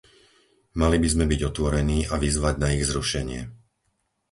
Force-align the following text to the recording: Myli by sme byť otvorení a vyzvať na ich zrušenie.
Myli 0.79 0.97
by 1.03 1.07
sme 1.13 1.25
byť 1.31 1.41
otvorení 1.49 1.99
a 2.09 2.15
vyzvať 2.23 2.55
na 2.63 2.67
ich 2.75 2.85
zrušenie. 2.91 3.41